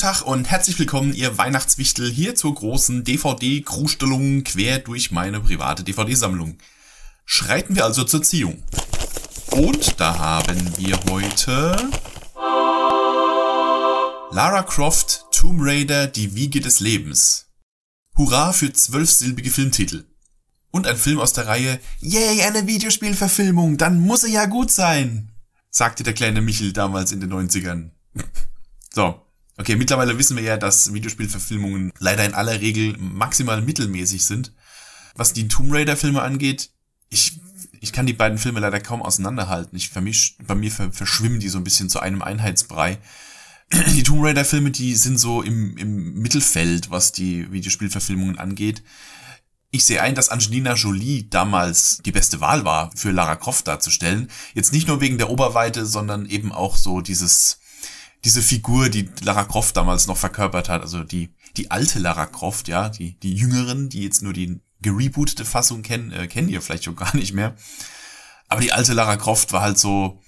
Tag 0.00 0.22
und 0.22 0.50
herzlich 0.50 0.78
willkommen, 0.78 1.12
ihr 1.12 1.36
Weihnachtswichtel, 1.36 2.10
hier 2.10 2.34
zur 2.34 2.54
großen 2.54 3.04
DVD-Krustellung 3.04 4.44
quer 4.44 4.78
durch 4.78 5.10
meine 5.10 5.40
private 5.40 5.84
DVD-Sammlung. 5.84 6.56
Schreiten 7.26 7.76
wir 7.76 7.84
also 7.84 8.04
zur 8.04 8.22
Ziehung. 8.22 8.62
Und 9.50 10.00
da 10.00 10.18
haben 10.18 10.58
wir 10.78 10.98
heute 11.10 11.76
Lara 14.30 14.62
Croft, 14.62 15.26
Tomb 15.32 15.60
Raider, 15.60 16.06
die 16.06 16.34
Wiege 16.34 16.60
des 16.60 16.80
Lebens. 16.80 17.50
Hurra 18.16 18.54
für 18.54 18.72
zwölfsilbige 18.72 19.50
Filmtitel. 19.50 20.06
Und 20.70 20.86
ein 20.86 20.96
Film 20.96 21.20
aus 21.20 21.34
der 21.34 21.46
Reihe 21.46 21.78
Yay, 21.98 22.40
eine 22.40 22.66
Videospielverfilmung, 22.66 23.76
dann 23.76 24.00
muss 24.00 24.24
er 24.24 24.30
ja 24.30 24.46
gut 24.46 24.70
sein, 24.70 25.30
sagte 25.68 26.04
der 26.04 26.14
kleine 26.14 26.40
Michel 26.40 26.72
damals 26.72 27.12
in 27.12 27.20
den 27.20 27.34
90ern. 27.34 27.90
So, 28.92 29.20
okay, 29.56 29.76
mittlerweile 29.76 30.18
wissen 30.18 30.36
wir 30.36 30.42
ja, 30.42 30.56
dass 30.56 30.92
Videospielverfilmungen 30.92 31.92
leider 31.98 32.24
in 32.24 32.34
aller 32.34 32.60
Regel 32.60 32.96
maximal 32.98 33.62
mittelmäßig 33.62 34.24
sind. 34.24 34.52
Was 35.14 35.32
die 35.32 35.48
Tomb 35.48 35.72
Raider 35.72 35.96
Filme 35.96 36.22
angeht, 36.22 36.70
ich, 37.08 37.40
ich 37.80 37.92
kann 37.92 38.06
die 38.06 38.12
beiden 38.12 38.38
Filme 38.38 38.60
leider 38.60 38.80
kaum 38.80 39.02
auseinanderhalten. 39.02 39.76
Ich 39.76 39.90
vermisch, 39.90 40.36
bei 40.46 40.54
mir 40.54 40.70
verschwimmen 40.70 41.40
die 41.40 41.48
so 41.48 41.58
ein 41.58 41.64
bisschen 41.64 41.88
zu 41.88 42.00
einem 42.00 42.22
Einheitsbrei. 42.22 42.98
Die 43.94 44.02
Tomb 44.02 44.24
Raider 44.24 44.44
Filme, 44.44 44.72
die 44.72 44.96
sind 44.96 45.18
so 45.18 45.42
im, 45.42 45.76
im 45.76 46.14
Mittelfeld, 46.14 46.90
was 46.90 47.12
die 47.12 47.52
Videospielverfilmungen 47.52 48.36
angeht. 48.36 48.82
Ich 49.70 49.84
sehe 49.84 50.02
ein, 50.02 50.16
dass 50.16 50.28
Angelina 50.28 50.74
Jolie 50.74 51.28
damals 51.30 51.98
die 51.98 52.10
beste 52.10 52.40
Wahl 52.40 52.64
war, 52.64 52.90
für 52.96 53.12
Lara 53.12 53.36
Croft 53.36 53.68
darzustellen. 53.68 54.28
Jetzt 54.54 54.72
nicht 54.72 54.88
nur 54.88 55.00
wegen 55.00 55.18
der 55.18 55.30
Oberweite, 55.30 55.86
sondern 55.86 56.26
eben 56.26 56.50
auch 56.50 56.76
so 56.76 57.00
dieses, 57.00 57.59
diese 58.24 58.42
Figur, 58.42 58.88
die 58.88 59.08
Lara 59.22 59.44
Croft 59.44 59.76
damals 59.76 60.06
noch 60.06 60.16
verkörpert 60.16 60.68
hat, 60.68 60.82
also 60.82 61.04
die, 61.04 61.30
die 61.56 61.70
alte 61.70 61.98
Lara 61.98 62.26
Croft, 62.26 62.68
ja, 62.68 62.88
die, 62.88 63.18
die 63.20 63.34
Jüngeren, 63.34 63.88
die 63.88 64.02
jetzt 64.02 64.22
nur 64.22 64.32
die 64.32 64.60
gerebootete 64.82 65.44
Fassung 65.44 65.82
kennen, 65.82 66.12
äh, 66.12 66.26
kennen 66.26 66.48
ihr 66.48 66.62
vielleicht 66.62 66.84
schon 66.84 66.96
gar 66.96 67.14
nicht 67.16 67.32
mehr. 67.32 67.54
Aber 68.48 68.60
die 68.60 68.72
alte 68.72 68.92
Lara 68.92 69.16
Croft 69.16 69.52
war 69.52 69.62
halt 69.62 69.78
so 69.78 70.20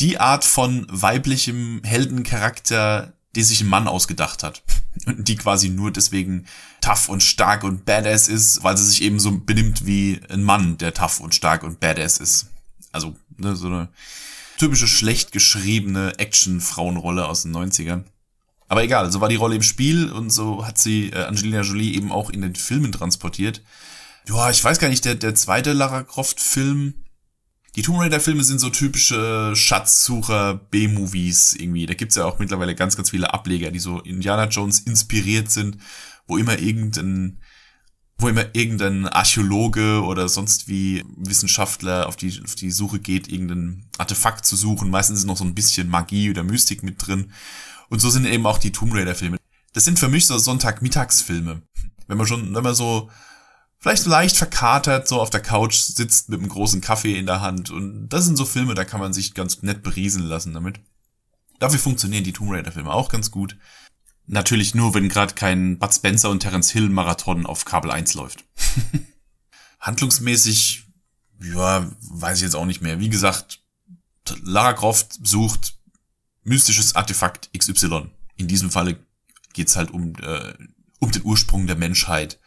die 0.00 0.18
Art 0.18 0.44
von 0.44 0.86
weiblichem 0.90 1.82
Heldencharakter, 1.84 3.14
die 3.34 3.42
sich 3.42 3.60
ein 3.60 3.68
Mann 3.68 3.88
ausgedacht 3.88 4.42
hat. 4.42 4.62
Und 5.06 5.28
die 5.28 5.36
quasi 5.36 5.68
nur 5.68 5.92
deswegen 5.92 6.46
tough 6.80 7.08
und 7.08 7.22
stark 7.22 7.62
und 7.62 7.84
badass 7.84 8.26
ist, 8.26 8.64
weil 8.64 8.76
sie 8.76 8.84
sich 8.84 9.02
eben 9.02 9.20
so 9.20 9.30
benimmt 9.30 9.86
wie 9.86 10.20
ein 10.28 10.42
Mann, 10.42 10.76
der 10.78 10.92
tough 10.92 11.20
und 11.20 11.36
stark 11.36 11.62
und 11.62 11.78
badass 11.78 12.18
ist. 12.18 12.48
Also, 12.90 13.14
ne, 13.36 13.54
so 13.54 13.68
eine 13.68 13.88
typische 14.58 14.88
schlecht 14.88 15.32
geschriebene 15.32 16.18
Action-Frauenrolle 16.18 17.26
aus 17.26 17.42
den 17.42 17.56
90ern. 17.56 18.04
Aber 18.68 18.84
egal, 18.84 19.10
so 19.10 19.20
war 19.20 19.28
die 19.28 19.36
Rolle 19.36 19.56
im 19.56 19.62
Spiel 19.62 20.12
und 20.12 20.30
so 20.30 20.66
hat 20.66 20.78
sie 20.78 21.10
äh, 21.10 21.24
Angelina 21.24 21.62
Jolie 21.62 21.94
eben 21.94 22.12
auch 22.12 22.30
in 22.30 22.42
den 22.42 22.54
Filmen 22.54 22.92
transportiert. 22.92 23.62
Ja, 24.28 24.50
ich 24.50 24.62
weiß 24.62 24.78
gar 24.78 24.88
nicht, 24.88 25.06
der, 25.06 25.14
der 25.14 25.34
zweite 25.34 25.72
Lara 25.72 26.02
Croft-Film, 26.02 26.94
die 27.76 27.82
Tomb 27.82 28.00
Raider-Filme 28.00 28.44
sind 28.44 28.58
so 28.58 28.68
typische 28.68 29.54
Schatzsucher-B-Movies 29.54 31.54
irgendwie. 31.54 31.86
Da 31.86 31.94
gibt's 31.94 32.16
ja 32.16 32.26
auch 32.26 32.38
mittlerweile 32.38 32.74
ganz, 32.74 32.96
ganz 32.96 33.10
viele 33.10 33.32
Ableger, 33.32 33.70
die 33.70 33.78
so 33.78 34.00
Indiana 34.00 34.48
Jones 34.48 34.80
inspiriert 34.80 35.50
sind, 35.50 35.78
wo 36.26 36.36
immer 36.36 36.58
irgendein 36.58 37.40
wo 38.20 38.28
immer 38.28 38.46
irgendein 38.54 39.06
Archäologe 39.06 40.02
oder 40.02 40.28
sonst 40.28 40.66
wie 40.68 41.04
Wissenschaftler 41.16 42.08
auf 42.08 42.16
die, 42.16 42.42
auf 42.44 42.56
die 42.56 42.72
Suche 42.72 42.98
geht, 42.98 43.28
irgendein 43.28 43.84
Artefakt 43.96 44.44
zu 44.44 44.56
suchen. 44.56 44.90
Meistens 44.90 45.20
ist 45.20 45.26
noch 45.26 45.36
so 45.36 45.44
ein 45.44 45.54
bisschen 45.54 45.88
Magie 45.88 46.28
oder 46.30 46.42
Mystik 46.42 46.82
mit 46.82 47.06
drin. 47.06 47.32
Und 47.88 48.00
so 48.00 48.10
sind 48.10 48.26
eben 48.26 48.44
auch 48.46 48.58
die 48.58 48.72
Tomb 48.72 48.92
Raider 48.94 49.14
Filme. 49.14 49.38
Das 49.72 49.84
sind 49.84 50.00
für 50.00 50.08
mich 50.08 50.26
so 50.26 50.36
Sonntagmittagsfilme. 50.36 51.62
Wenn 52.08 52.18
man 52.18 52.26
schon, 52.26 52.54
wenn 52.54 52.64
man 52.64 52.74
so 52.74 53.08
vielleicht 53.78 54.06
leicht 54.06 54.36
verkatert 54.36 55.06
so 55.06 55.20
auf 55.20 55.30
der 55.30 55.40
Couch 55.40 55.76
sitzt 55.76 56.28
mit 56.28 56.40
einem 56.40 56.48
großen 56.48 56.80
Kaffee 56.80 57.16
in 57.16 57.26
der 57.26 57.40
Hand. 57.40 57.70
Und 57.70 58.08
das 58.08 58.24
sind 58.24 58.36
so 58.36 58.44
Filme, 58.44 58.74
da 58.74 58.84
kann 58.84 59.00
man 59.00 59.12
sich 59.12 59.34
ganz 59.34 59.62
nett 59.62 59.84
beriesen 59.84 60.24
lassen 60.24 60.54
damit. 60.54 60.80
Dafür 61.60 61.78
funktionieren 61.78 62.24
die 62.24 62.32
Tomb 62.32 62.50
Raider 62.50 62.72
Filme 62.72 62.92
auch 62.92 63.08
ganz 63.08 63.30
gut. 63.30 63.56
Natürlich 64.30 64.74
nur, 64.74 64.92
wenn 64.92 65.08
gerade 65.08 65.34
kein 65.34 65.78
Bud 65.78 65.94
Spencer 65.94 66.28
und 66.28 66.40
Terence 66.40 66.70
Hill 66.70 66.90
Marathon 66.90 67.46
auf 67.46 67.64
Kabel 67.64 67.90
1 67.90 68.12
läuft. 68.12 68.44
Handlungsmäßig, 69.80 70.84
ja, 71.42 71.90
weiß 72.00 72.36
ich 72.36 72.42
jetzt 72.42 72.54
auch 72.54 72.66
nicht 72.66 72.82
mehr. 72.82 73.00
Wie 73.00 73.08
gesagt, 73.08 73.60
Lara 74.42 74.74
Croft 74.74 75.18
sucht 75.26 75.78
mystisches 76.44 76.94
Artefakt 76.94 77.48
XY. 77.56 78.10
In 78.36 78.48
diesem 78.48 78.70
Falle 78.70 78.98
geht's 79.54 79.76
halt 79.76 79.90
um, 79.90 80.14
äh, 80.16 80.52
um 80.98 81.10
den 81.10 81.24
Ursprung 81.24 81.66
der 81.66 81.76
Menschheit. 81.76 82.38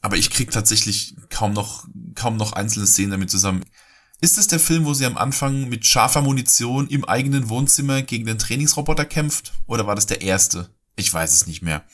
Aber 0.00 0.16
ich 0.16 0.30
krieg 0.30 0.50
tatsächlich 0.52 1.16
kaum 1.28 1.52
noch, 1.52 1.86
kaum 2.14 2.38
noch 2.38 2.54
einzelne 2.54 2.86
Szenen 2.86 3.10
damit 3.10 3.30
zusammen. 3.30 3.62
Ist 4.22 4.38
es 4.38 4.46
der 4.46 4.60
Film, 4.60 4.86
wo 4.86 4.94
sie 4.94 5.04
am 5.04 5.18
Anfang 5.18 5.68
mit 5.68 5.84
scharfer 5.84 6.22
Munition 6.22 6.88
im 6.88 7.04
eigenen 7.04 7.50
Wohnzimmer 7.50 8.00
gegen 8.00 8.24
den 8.24 8.38
Trainingsroboter 8.38 9.04
kämpft? 9.04 9.52
Oder 9.66 9.86
war 9.86 9.94
das 9.94 10.06
der 10.06 10.22
erste? 10.22 10.70
Ich 10.96 11.12
weiß 11.12 11.32
es 11.32 11.46
nicht 11.46 11.62
mehr. 11.62 11.84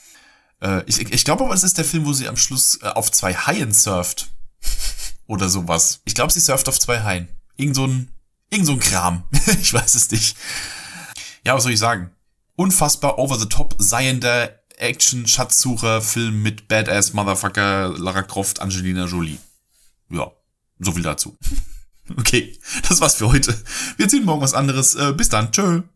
Äh, 0.61 0.83
ich, 0.87 1.01
ich 1.01 1.25
glaube 1.25 1.45
aber, 1.45 1.55
es 1.55 1.65
ist 1.65 1.79
der 1.79 1.85
Film, 1.85 2.07
wo 2.07 2.13
sie 2.13 2.29
am 2.29 2.37
Schluss 2.37 2.79
äh, 2.83 2.87
auf 2.87 3.11
zwei 3.11 3.35
Haien 3.35 3.73
surft. 3.73 4.31
Oder 5.27 5.49
sowas. 5.49 6.01
Ich 6.05 6.15
glaube, 6.15 6.33
sie 6.33 6.41
surft 6.41 6.69
auf 6.69 6.79
zwei 6.79 7.03
Haien. 7.03 7.29
Irgend 7.57 7.77
so 7.77 7.87
ein, 7.87 8.09
irgend 8.51 8.67
so 8.67 8.73
ein 8.73 8.81
Kram. 8.81 9.25
ich 9.61 9.73
weiß 9.73 9.95
es 9.95 10.11
nicht. 10.11 10.37
Ja, 11.45 11.55
was 11.55 11.63
soll 11.63 11.73
ich 11.73 11.79
sagen? 11.79 12.11
Unfassbar 12.57 13.19
over 13.19 13.39
the 13.39 13.47
top 13.47 13.75
seiender 13.79 14.61
Action-Schatzsucher-Film 14.77 16.43
mit 16.43 16.69
Badass 16.69 17.13
Motherfucker 17.13 17.95
Lara 17.97 18.23
Croft, 18.23 18.61
Angelina 18.61 19.07
Jolie. 19.07 19.39
Ja, 20.11 20.31
so 20.79 20.93
viel 20.93 21.03
dazu. 21.03 21.37
okay, 22.17 22.59
das 22.89 23.01
war's 23.01 23.15
für 23.15 23.29
heute. 23.29 23.57
Wir 23.97 24.09
ziehen 24.09 24.25
morgen 24.25 24.43
was 24.43 24.55
anderes. 24.55 24.95
Äh, 24.95 25.13
bis 25.13 25.29
dann. 25.29 25.53
Tschö. 25.53 25.83